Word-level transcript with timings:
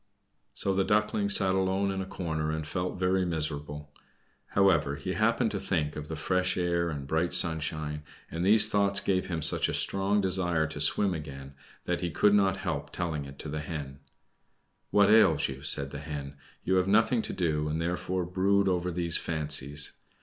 So 0.55 0.73
the 0.73 0.83
Duckling 0.83 1.29
sat 1.29 1.53
alone 1.53 1.91
in 1.91 2.01
a 2.01 2.07
corner, 2.07 2.49
and 2.49 2.65
felt 2.65 2.97
very 2.97 3.23
miserable. 3.23 3.93
However, 4.47 4.95
he 4.95 5.13
happened 5.13 5.51
to 5.51 5.59
think 5.59 5.95
of 5.95 6.07
the 6.07 6.15
fresh 6.15 6.57
air 6.57 6.89
and 6.89 7.05
bright 7.05 7.35
sunshine, 7.35 8.01
and 8.31 8.43
these 8.43 8.67
thoughts 8.67 8.99
gave 8.99 9.27
him 9.27 9.43
such 9.43 9.69
a 9.69 9.75
strong 9.75 10.19
desire 10.19 10.65
to 10.65 10.81
swim 10.81 11.13
again, 11.13 11.53
that 11.85 12.01
he 12.01 12.09
could 12.09 12.33
not 12.33 12.57
help 12.57 12.89
telling 12.89 13.25
it 13.25 13.37
to 13.37 13.47
the 13.47 13.59
Hen. 13.59 13.99
"What 14.89 15.11
ails 15.11 15.47
you?" 15.47 15.61
said 15.61 15.91
the 15.91 15.99
Hen. 15.99 16.35
"You 16.63 16.77
have 16.77 16.87
nothing 16.87 17.21
to 17.21 17.33
do, 17.33 17.67
and 17.67 17.79
therefore 17.79 18.25
brood 18.25 18.67
over 18.67 18.89
these 18.89 19.19
fancies. 19.19 19.91